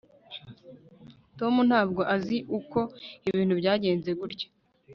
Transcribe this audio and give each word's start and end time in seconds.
tom 1.39 1.53
ntabwo 1.69 2.01
azi 2.15 2.37
uko 2.59 2.79
ibintu 3.29 3.53
byagenze 3.61 4.09
gutya 4.19 4.47